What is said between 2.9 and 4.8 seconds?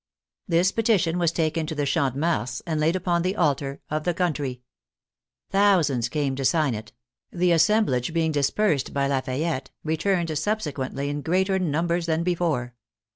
upon the" altar of the country."